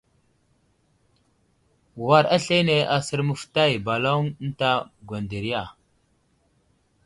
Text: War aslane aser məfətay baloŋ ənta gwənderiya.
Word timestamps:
War 2.03 2.25
aslane 2.35 2.77
aser 2.95 3.21
məfətay 3.27 3.73
baloŋ 3.85 4.23
ənta 4.43 4.71
gwənderiya. 5.07 5.63